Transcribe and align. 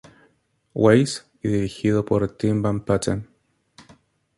Weiss, 0.73 1.27
y 1.43 1.49
dirigido 1.49 2.03
por 2.05 2.27
Tim 2.35 2.63
Van 2.63 2.83
Patten. 2.83 3.27